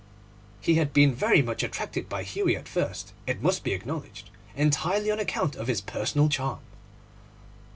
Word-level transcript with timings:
He 0.61 0.73
had 0.81 0.93
been 0.93 1.13
very 1.13 1.43
much 1.43 1.61
attracted 1.61 2.09
by 2.09 2.23
Hughie 2.23 2.55
at 2.55 2.67
first, 2.67 3.13
it 3.27 3.43
must 3.43 3.63
be 3.63 3.71
acknowledged, 3.73 4.31
entirely 4.55 5.11
on 5.11 5.19
account 5.19 5.55
of 5.55 5.67
his 5.67 5.79
personal 5.79 6.27
charm. 6.27 6.61